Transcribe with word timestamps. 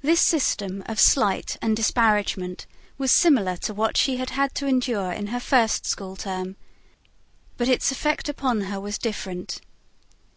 This 0.00 0.20
system 0.20 0.84
of 0.86 1.00
slight 1.00 1.56
and 1.60 1.74
disparagement 1.74 2.66
was 2.98 3.10
similar 3.10 3.56
to 3.56 3.74
what 3.74 3.96
she 3.96 4.16
had 4.16 4.30
had 4.30 4.54
to 4.54 4.68
endure 4.68 5.10
in 5.10 5.26
her 5.26 5.40
first 5.40 5.84
school 5.86 6.14
term; 6.14 6.54
but 7.56 7.68
its 7.68 7.90
effect 7.90 8.28
upon 8.28 8.60
her 8.60 8.78
was 8.78 8.96
different. 8.96 9.60